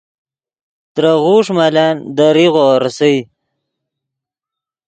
ترے 0.93 1.13
غوݰ 1.23 1.45
ملن 1.57 1.95
دے 2.15 2.27
ریغو 2.35 2.67
ریسئے 2.83 3.15